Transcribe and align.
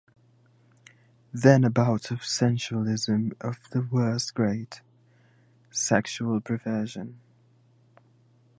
Then 1.31 1.63
a 1.63 1.69
bout 1.69 2.09
of 2.09 2.25
sensualism 2.25 3.33
of 3.39 3.59
the 3.69 3.83
worst 3.83 4.33
grade, 4.33 4.77
sexual 5.69 6.41
perversion. 6.41 7.19